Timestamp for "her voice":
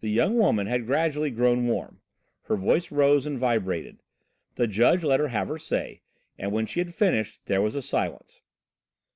2.46-2.90